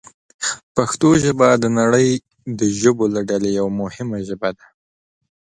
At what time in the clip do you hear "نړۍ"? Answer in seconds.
1.79-2.09